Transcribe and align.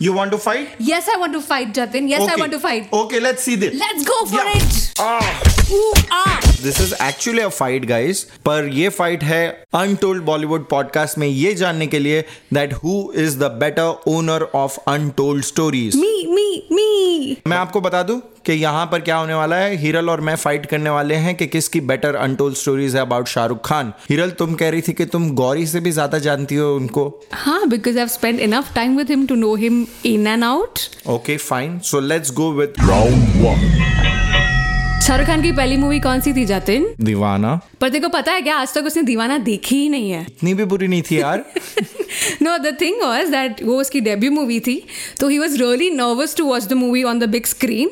You 0.00 0.12
want 0.12 0.30
to 0.30 0.38
fight? 0.38 0.68
Yes, 0.78 1.08
I 1.12 1.18
want 1.18 1.32
to 1.32 1.40
fight, 1.40 1.74
Jatin. 1.74 2.08
Yes, 2.08 2.22
okay. 2.22 2.34
I 2.34 2.36
want 2.36 2.52
to 2.52 2.60
fight. 2.60 2.92
Okay, 2.92 3.18
let's 3.18 3.42
see 3.42 3.56
this. 3.56 3.74
Let's 3.78 4.04
go 4.04 4.24
for 4.26 4.36
Yeah. 4.36 4.52
it. 4.56 4.92
Ah. 5.00 5.72
Ooh, 5.72 5.94
ah. 6.10 6.34
This 6.62 6.80
is 6.80 6.94
actually 7.02 7.40
a 7.40 7.48
fight 7.48 7.84
guys 7.86 8.22
पर 8.46 8.68
ये 8.74 8.88
fight 8.88 9.24
है 9.24 9.42
untold 9.74 10.22
Bollywood 10.24 10.68
podcast 10.68 11.18
में 11.18 11.26
ये 11.26 11.52
जानने 11.54 11.86
के 11.86 11.98
लिए 11.98 12.24
that 12.54 12.72
who 12.84 12.94
is 13.24 13.38
the 13.38 13.50
better 13.60 14.10
owner 14.12 14.42
of 14.54 14.78
untold 14.90 15.44
stories 15.44 15.96
Me, 15.96 16.14
me, 16.34 16.46
me. 16.72 17.36
मैं 17.46 17.56
आपको 17.56 17.80
बता 17.80 18.02
दूँ 18.02 18.20
कि 18.48 18.54
यहाँ 18.54 18.86
पर 18.86 19.00
क्या 19.00 19.16
होने 19.16 19.34
वाला 19.34 19.56
है? 19.56 19.76
हिरल 19.76 20.10
और 20.10 20.20
मैं 20.20 20.36
फाइट 20.36 20.66
करने 20.66 20.90
वाले 20.90 21.14
हैं 21.14 21.34
कि 21.34 21.46
किसकी 21.46 21.80
बेटर 21.80 22.14
अनटोल्ड 22.14 22.56
स्टोरीज 22.56 22.94
है 22.96 23.00
अबाउट 23.00 23.28
शाहरुख 23.28 23.68
खान। 23.68 23.92
हिरल 24.10 24.30
तुम 24.30 24.54
कह 24.54 24.70
रही 24.70 24.80
थी 24.80 24.92
कि 24.92 25.04
तुम 25.04 25.30
गौरी 25.30 25.66
से 25.66 25.80
भी 25.80 25.90
ज़्यादा 25.90 26.18
जानती 26.18 26.54
हो 26.54 26.74
उनको। 26.76 27.04
Huh, 27.46 27.58
because 27.72 27.98
I've 27.98 28.12
spent 28.14 28.40
enough 28.48 28.72
time 28.78 28.96
with 29.00 29.12
him 29.16 29.26
to 29.26 29.38
know 29.42 29.52
him 29.64 29.76
in 30.06 30.26
and 30.34 30.44
out. 30.44 30.80
Okay 31.06 31.36
fine 31.36 31.78
so 31.78 32.00
let's 32.00 32.32
go 32.32 32.52
with 32.52 32.72
Round 32.80 33.44
one. 33.46 33.66
Shahrukh 35.06 35.26
Khan 35.26 35.42
की 35.42 35.52
पहली 35.52 35.76
मूवी 35.76 36.00
कौन 36.00 36.20
सी 36.20 36.32
थी 36.32 36.44
जातिन? 36.44 36.94
दीवाना। 37.00 37.60
पर 37.80 37.88
देखो 37.88 38.08
पता 38.08 38.32
है 38.32 38.42
क्या? 38.42 38.56
आज 38.56 38.74
तक 38.74 38.84
उसने 38.84 39.02
दीवाना 39.02 39.38
देखी 39.38 39.76
ही 39.76 39.88
नहीं 39.88 40.10
है। 40.10 40.22
इतनी 40.22 40.54
भी 40.54 40.64
बुरी 40.64 40.88
नहीं 40.88 41.02
थी 41.02 41.20
यार। 41.20 41.44
No 42.42 42.56
the 42.58 42.76
thing 42.80 43.02
was 43.02 43.30
that 43.30 43.62
वो 43.62 43.80
उसकी 43.80 44.00
डेब्यू 44.00 44.30
मूवी 44.30 44.60
थी 44.60 44.82
तो 45.20 45.28
he 45.28 45.38
was 45.38 45.56
really 45.62 45.90
nervous 45.90 46.36
to 46.36 46.44
watch 46.44 46.64
the 46.64 46.72
movie 46.72 47.02
on 47.04 47.18
the 47.18 47.28
big 47.28 47.46
screen 47.46 47.90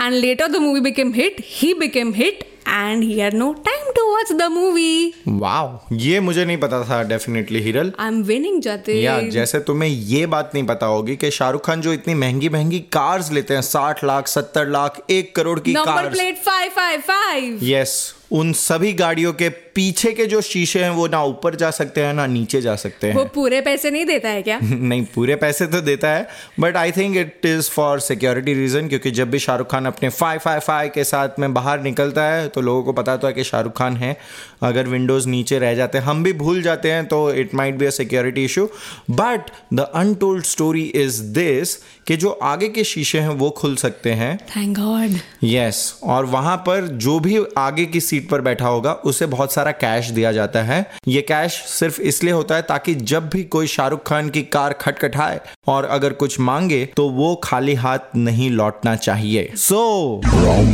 and 0.00 0.14
later 0.14 0.46
the 0.46 0.56
movie 0.56 0.80
became 0.80 1.12
hit 1.12 1.36
he 1.50 1.74
became 1.74 2.12
hit 2.14 2.44
and 2.68 3.02
he 3.02 3.18
had 3.18 3.34
no 3.34 3.52
time 3.52 3.90
to 3.92 4.06
watch 4.10 4.32
the 4.32 4.42
movie 4.42 5.12
wow 5.28 5.78
ये 5.92 6.20
मुझे 6.20 6.44
नहीं 6.44 6.56
पता 6.56 6.82
था 6.84 7.02
definitely 7.02 7.60
Hiral. 7.60 7.92
I 8.00 8.08
am 8.08 8.22
winning 8.22 8.60
जाते 8.62 8.94
या 8.94 9.20
जैसे 9.28 9.58
तुम्हें 9.60 9.88
ये 9.88 10.24
बात 10.26 10.50
नहीं 10.54 10.64
पता 10.64 10.86
होगी 10.86 11.16
कि 11.16 11.30
शाहरुख 11.30 11.66
खान 11.66 11.80
जो 11.80 11.92
इतनी 11.92 12.14
महँगी 12.14 12.48
महँगी 12.48 12.78
कार्स 12.92 13.32
लेते 13.32 13.54
हैं 13.54 13.62
साठ 13.62 14.04
लाख 14.04 14.28
सत्तर 14.28 14.68
लाख 14.68 15.00
एक 15.10 15.34
करोड़ 15.36 15.58
की 15.60 15.72
number 15.72 15.92
cars 15.92 16.14
plate 16.14 16.38
five 16.38 16.70
five 16.70 17.00
five 17.00 17.58
yes 17.62 18.14
उन 18.32 18.52
सभी 18.52 18.92
गाड़ियों 18.92 19.32
के 19.32 19.48
पीछे 19.48 20.12
के 20.12 20.26
जो 20.26 20.40
शीशे 20.40 20.82
हैं 20.82 20.90
वो 20.90 21.06
ना 21.06 21.22
ऊपर 21.24 21.54
जा 21.54 21.70
सकते 21.70 22.00
हैं 22.00 22.14
ना 22.14 22.26
नीचे 22.26 22.60
जा 22.60 22.76
सकते 22.76 23.06
हैं। 23.06 23.14
वो 23.14 23.24
पूरे 23.24 23.60
पैसे 23.60 23.90
नहीं 23.90 24.04
देता 24.04 24.28
है 24.28 24.42
क्या? 24.42 24.58
नहीं 24.62 25.04
पूरे 25.04 25.36
पैसे 25.36 25.66
तो 25.66 25.80
देता 25.80 26.08
है 26.08 26.28
but 26.60 26.76
I 26.76 26.92
think 26.92 27.16
it 27.16 27.40
is 27.44 27.70
for 27.70 28.00
security 28.00 28.54
reason 28.54 28.88
क्योंकि 28.88 29.10
जब 29.10 29.30
भी 29.30 29.38
शाहरुख 29.38 29.70
खान 29.70 29.86
अपने 29.86 30.08
फाइव 30.08 30.38
फाइव 30.38 30.60
फाइव 30.60 30.90
के 30.94 31.04
साथ 31.04 31.28
में 31.38 31.54
बाहर 31.54 31.82
निकलता 31.82 32.24
है 32.24 32.48
तो 32.48 32.60
लोगों 32.60 32.82
को 32.82 32.92
पता 32.92 33.16
तो 33.16 33.26
है 33.26 33.32
कि 33.32 33.44
शाहरुख 33.44 33.78
खान 33.78 33.96
है। 33.96 34.16
अगर 34.62 34.86
विंडोज़ 34.86 35.28
नीचे 35.28 35.58
रह 35.58 35.74
जाते 35.74 35.98
हैं 35.98 36.04
हम 36.04 36.22
भी 36.24 36.32
भूल 36.32 36.62
जाते 36.62 36.90
हैं 36.90 37.06
तो 37.06 37.32
it 37.32 37.54
might 37.54 37.74
be 37.74 37.86
a 37.86 37.90
security 37.90 38.44
issue 38.44 38.68
but 39.10 39.50
the 39.74 39.80
untold 39.80 40.44
story 40.44 40.82
is 40.82 41.22
this 41.22 41.74
कि 42.06 42.16
जो 42.16 42.30
आगे 42.30 42.68
के 42.68 42.84
शीशे 42.84 43.18
हैं 43.18 43.28
वो 43.28 43.50
खुल 43.50 43.76
सकते 43.76 44.10
हैं। 44.10 44.38
थैंक 44.56 44.78
गॉड 44.78 45.18
यस 45.44 46.00
और 46.02 46.24
वहाँ 46.24 46.56
पर 46.56 46.86
जो 46.86 47.20
भी 47.20 47.44
आगे 47.58 47.86
की 47.86 48.00
सीट 48.00 48.23
पर 48.24 48.40
बैठा 48.40 48.66
होगा 48.66 48.92
उसे 49.04 49.26
बहुत 49.26 49.52
सारा 49.52 49.72
कैश 49.74 50.08
दिया 50.10 50.32
जाता 50.32 50.62
है। 50.62 50.84
ये 51.08 51.22
कैश 51.22 51.52
सिर्फ़ 51.70 52.00
इसलिए 52.02 52.32
होता 52.32 52.54
है 52.54 52.62
ताकि 52.62 52.94
जब 52.94 53.28
भी 53.28 53.42
कोई 53.46 53.66
शाहरुख 53.66 54.06
खान 54.06 54.28
की 54.30 54.42
कार 54.52 54.72
खटखटाए 54.72 55.40
और 55.66 55.84
अगर 55.84 56.12
कुछ 56.14 56.38
मांगे 56.40 56.84
तो 56.96 57.08
वो 57.10 57.34
खाली 57.44 57.74
हाथ 57.74 58.16
नहीं 58.16 58.50
लौटना 58.50 58.96
चाहिए। 58.96 59.50
सो 59.56 60.20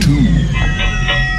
two. 0.00 0.20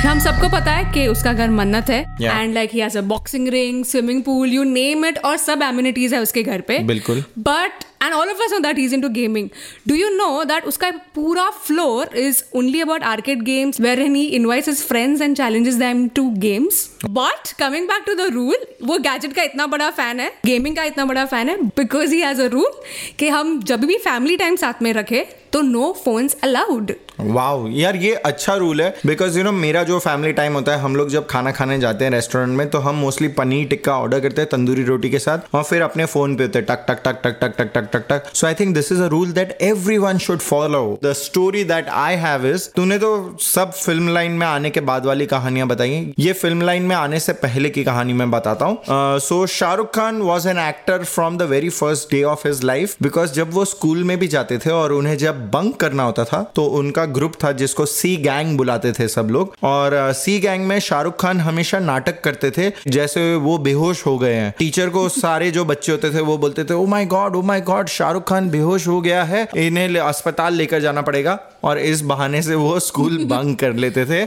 हम 0.00 0.18
सबको 0.18 0.48
पता 0.48 0.72
है 0.72 0.84
कि 0.92 1.06
उसका 1.06 1.32
घर 1.32 1.50
मन्नत 1.50 1.90
है। 1.90 2.00
And 2.22 2.54
like 2.54 2.70
he 2.72 2.80
has 2.80 2.96
a 2.98 3.00
boxing 3.02 3.48
ring 3.48 3.84
swimming 3.84 4.22
pool 4.22 4.52
you 4.52 4.62
name 4.64 5.04
it 5.06 5.18
और 5.18 5.36
सब 5.36 5.62
एम्यूनिटीज 5.62 6.14
है 6.14 6.20
उसके 6.20 6.42
घर 6.42 6.60
पे। 6.60 6.78
बिल्कुल। 6.84 7.24
But 7.38 7.84
and 8.02 8.14
all 8.14 8.30
of 8.30 8.42
us 8.42 8.52
know 8.52 8.58
that 8.58 8.78
is 8.78 8.94
into 9.00 9.08
gaming 9.10 9.48
do 9.88 9.94
you 9.94 10.08
know 10.10 10.28
that 10.44 10.64
उसका 10.64 10.90
पूरा 11.14 11.48
floor 11.58 12.16
is 12.18 12.42
only 12.56 12.80
about 12.80 13.02
arcade 13.04 13.42
games 13.42 13.80
where 13.80 14.00
and 14.00 14.14
he 14.14 14.24
invites 14.38 14.68
his 14.68 14.82
friends 14.84 15.22
and 15.22 15.36
challenges 15.36 15.74
them 15.76 16.06
to 16.10 16.28
games 16.38 16.88
but 17.10 17.52
coming 17.58 17.88
back 17.88 18.04
to 18.06 18.14
the 18.14 18.30
rule 18.34 18.66
वो 18.84 18.98
gadget 19.00 19.32
का 19.32 19.42
इतना 19.42 19.66
बड़ा 19.68 19.90
fan 19.92 20.20
है 20.20 20.30
gaming 20.46 20.76
का 20.76 20.84
इतना 20.84 21.04
बड़ा 21.04 21.24
फ़ैन 21.26 21.48
है 21.48 21.56
because 21.76 22.14
he 22.14 22.20
has 22.20 22.42
a 22.42 22.46
rule 22.48 22.80
कि 23.18 23.28
हम 23.28 23.58
जब 23.64 23.84
भी 23.84 23.96
फैमिली 24.00 24.36
टाइम 24.36 24.56
साथ 24.56 24.82
में 24.82 24.92
रखे 24.92 25.26
तो 25.52 25.60
नो 25.62 25.92
फोन्स 26.04 26.36
अलाउड 26.44 26.92
वाओ 27.20 27.66
यार 27.68 27.96
ये 27.96 28.12
अच्छा 28.26 28.54
रूल 28.56 28.80
है 28.80 28.88
बिकॉज़ 29.06 29.36
यू 29.38 29.42
नो 29.44 29.50
मेरा 29.52 29.82
जो 29.84 29.98
फैमिली 29.98 30.32
टाइम 30.32 30.54
होता 30.54 30.72
है, 30.72 30.78
हम 30.80 30.94
लोग 30.96 31.08
जब 31.10 31.26
खाना 31.30 31.50
खाने 31.52 31.78
जाते 31.78 32.04
हैं 32.04 32.10
रेस्टोरेंट 32.10 32.56
में 32.58 32.68
तो 32.70 32.78
हम 32.78 32.94
मोस्टली 32.96 33.28
पनीर 33.38 33.66
टिक्का 33.68 33.96
ऑर्डर 33.96 34.20
करते 34.20 34.40
हैं 34.40 34.48
तंदूरी 34.50 34.84
रोटी 34.84 35.10
के 35.10 35.18
साथ, 35.18 35.38
और 35.54 35.62
फिर 35.62 35.82
अपने 35.82 36.04
फ़ोन 36.06 36.36
पे 36.36 36.44
होते 36.44 36.58
हैं 36.58 36.66
टक 36.66 36.84
टक 36.88 37.02
टक 37.04 37.18
टक 37.24 37.38
टक 37.40 37.56
टक 37.58 37.72
टक 37.74 37.88
टक 37.92 38.06
टक। 38.10 38.30
So 38.34 38.46
I 38.46 38.54
think 38.60 38.74
this 38.74 38.90
is 38.92 39.02
a 39.02 39.06
rule 39.08 39.32
that 39.32 39.56
everyone 39.98 40.18
should 40.18 40.38
follow 40.40 40.98
the 41.04 41.12
story 41.22 41.64
that 41.64 41.88
I 42.04 42.16
have 42.24 42.46
is 42.46 42.68
तूने 42.76 42.98
तो 42.98 43.10
सब 43.42 43.72
फ़िल्म 43.74 44.14
लाइन 44.14 44.32
में 44.32 44.46
आने 44.46 44.70
के 44.70 44.80
बाद 44.92 45.06
वाली 45.06 45.26
कहानियाँ 45.26 45.66
बताई 45.68 46.14
ये 46.18 46.32
फ़िल्म 46.34 46.62
लाइन 46.62 46.82
में 46.82 46.96
आने 46.96 47.20
से 47.20 47.32
पहले 47.44 47.70
की 47.70 47.84
कहानी 47.84 48.12
मैं 48.12 48.30
बताता 48.30 48.66
हूँ। 48.66 49.18
So 49.20 49.44
Shahrukh 49.58 49.94
Khan 49.96 50.22
was 50.22 50.48
an 50.48 50.58
actor 50.68 51.04
from 51.04 51.38
the 51.38 51.50
very 51.52 51.68
first 51.70 52.10
day 52.12 52.22
of 52.32 52.48
his 52.48 52.64
life 52.64 52.96
because 53.02 53.32
जब 53.32 53.52
वो 53.54 53.64
स्कूल 53.66 54.04
में 54.04 54.18
भी 54.18 54.28
जाते 54.28 54.58
थे 54.58 54.70
और 54.72 54.92
उन्हें 54.92 55.16
जब 55.18 55.39
बंक 55.48 55.76
करना 55.76 56.02
होता 56.02 56.24
था 56.24 56.42
तो 56.54 56.64
उनका 56.78 57.04
ग्रुप 57.08 57.32
था 57.44 57.52
जिसको 57.52 57.86
सी 57.86 58.16
गैंग 58.16 58.56
बुलाते 58.58 58.92
थे 58.92 59.08
सब 59.08 59.28
लोग। 59.30 59.54
और 59.62 60.12
सी 60.12 60.38
गैंग 60.40 60.66
में 60.66 60.78
शाहरुख 60.80 61.20
खान 61.20 61.40
हमेशा 61.40 61.78
नाटक 61.78 62.20
करते 62.20 62.50
थे 62.50 62.70
जैसे 62.88 63.34
वो 63.36 63.56
बेहोश 63.58 64.04
हो 64.06 64.16
गए 64.18 64.34
हैं। 64.34 64.54
टीचर 64.58 64.88
को 64.88 65.08
सारे 65.18 65.50
जो 65.50 65.64
बच्चे 65.64 65.92
होते 65.92 66.10
थे 66.10 66.20
वो 66.20 66.38
बोलते 66.38 66.64
थे 66.64 66.74
ओ 66.74 66.86
my 66.86 67.06
God 67.06 67.36
oh 67.36 67.42
my 67.42 67.60
God 67.60 67.88
Shahrukh 67.88 68.28
Khan 68.28 68.50
बेहोश 68.50 68.86
हो 68.88 69.00
गया 69.00 69.24
है 69.24 69.48
इन्हें 69.56 69.98
अस्पताल 69.98 70.54
लेकर 70.54 70.80
जाना 70.80 71.02
पड़ेगा। 71.02 71.38
और 71.64 71.78
इस 71.78 72.00
बहाने 72.02 72.42
से 72.42 72.54
वो 72.54 72.78
स्कूल 72.80 73.24
बंक 73.24 73.58
कर 73.60 73.72
लेते 73.74 74.04
थे। 74.06 74.24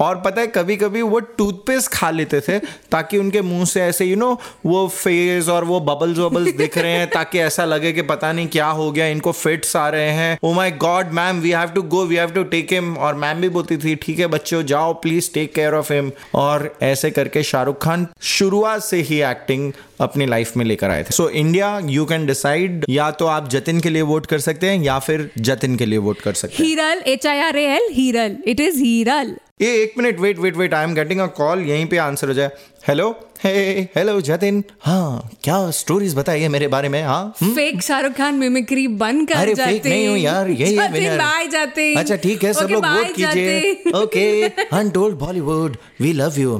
और 0.00 0.16
पता 0.20 0.40
है 0.40 0.46
कभी 0.46 0.76
कभी 0.76 1.02
वो 1.02 1.20
टूथपेस्ट 1.38 1.90
खा 1.92 2.10
लेते 2.10 2.40
थे 2.40 2.58
ताकि 2.92 3.18
उनके 3.18 3.40
मुँह 3.42 3.64
से 3.64 3.82
ऐसे 3.82 4.04
यू 4.04 4.10
you 4.10 4.18
नो 4.20 4.30
know, 4.30 4.44
वो 4.66 4.86
फेस 4.88 5.48
और 5.48 5.64
वो 5.64 5.80
बबल्स 5.80 6.18
वबल्स 6.18 6.54
दिख 6.56 6.78
रहे 6.78 6.92
हैं 6.92 7.08
ताकि 7.10 7.38
ऐसा 7.38 7.64
लगे 7.64 7.92
कि 7.92 8.02
पता 8.02 8.32
नहीं 8.32 8.46
क्या 8.48 8.66
हो 8.66 8.90
गया 8.92 9.06
इनको 9.06 9.32
फिट्स 9.32 9.76
आ 9.76 9.88
रहे 9.88 10.10
हैं। 10.10 10.38
ओ 10.42 10.52
my 10.52 10.70
God 10.70 11.12
ma'am 11.12 11.40
we 11.40 11.50
have 11.50 11.68
to 11.68 11.82
go 11.82 12.04
we 12.04 12.16
have 12.16 12.30
to 12.30 12.42
take 12.44 12.72
him 12.72 12.96
और 12.96 13.14
मैम 13.14 13.40
भी 13.40 13.48
बोलती 13.48 13.76
थी 13.76 13.94
ठीक 13.96 14.18
है 14.18 14.26
बच्चों 14.26 14.62
जाओ 14.66 14.92
please 15.02 15.30
take 15.34 15.54
care 15.54 15.74
of 15.74 15.92
him 15.92 16.10
और 16.34 16.76
ऐसे 16.82 17.10
करके 17.10 17.42
शाहरुख 17.42 17.82
खान 17.82 18.06
शुरुआत 18.28 18.82
से 18.82 19.00
ही 19.02 19.20
एक्टिंग 19.22 19.72
अपनी 20.00 20.26
लाइफ 20.26 20.56
में 20.56 20.64
लेकर 20.64 20.90
आए 20.90 21.02
थे। 21.02 21.14
So 21.14 21.28
India 21.30 21.78
you 21.84 22.04
can 22.04 22.26
decide 22.26 22.84
या 22.88 23.10
तो 23.10 23.26
आप 23.26 23.48
जतिन 23.48 23.80
के 23.80 23.90
लिए 23.90 24.02
वोट 24.02 24.26
कर 24.26 24.38
सकते 24.40 24.70
हैं 24.70 24.82
या 24.82 24.98
फिर 24.98 25.30
जतिन 25.38 25.76
के 25.76 25.86
लिए 25.86 25.98
वोट 25.98 26.20
कर 26.20 26.32
सकते 26.32 26.62
हैं। 26.62 26.64
Hiral 26.64 27.02
H 27.06 27.26
I 27.26 27.38
R 27.38 27.56
L 27.56 27.88
Hiral. 27.92 28.36
It 28.46 28.60
is 28.60 28.78
Hiral. 28.78 29.36
ये 29.60 29.68
एक 29.82 29.92
minute 29.98 30.18
wait 30.20 30.38
wait 30.38 30.56
wait 30.56 30.74
I 30.74 30.84
am 30.84 30.94
getting 30.94 31.20
a 31.20 31.26
call 31.36 31.60
यहीं 31.66 31.84
पे 31.88 31.96
आंसर 31.98 32.28
हो 32.28 32.34
जाए। 32.34 32.50
Hello 32.88 33.08
hey 33.44 33.52
hello 33.96 34.20
Jatin. 34.26 34.62
हाँ 34.84 35.30
क्या 35.44 35.56
स्टोरीज 35.78 36.14
बताइए 36.16 36.48
मेरे 36.48 36.68
बारे 36.74 36.88
में? 36.88 37.02
हाँ 37.02 37.22
हम्म? 37.40 37.54
फेक 37.54 37.82
शाहरुख 37.82 38.12
खान 38.16 38.34
मिमिक्री 38.34 38.86
बंद 39.02 39.26
कर 39.28 39.34
अरे 39.34 39.54
जाते 39.54 39.72
फेक 39.72 39.86
नहीं 39.86 40.06
हूँ 40.08 40.16
यार 40.18 40.50
यही 40.50 40.76
है 40.76 40.88
जाते 40.92 41.16
बाय 41.18 41.46
जाते 41.48 41.92
अच्छा 41.94 42.16
ठीक 42.26 42.44
है 42.44 42.52
सब 42.52 42.68
लोग 42.70 42.84
वोट 42.86 43.14
कीजिए। 43.16 43.92
Okay 44.02 44.26
untold 44.78 45.16
Bollywood 45.18 45.76
we 46.00 46.12
love 46.12 46.38
you 46.40 46.58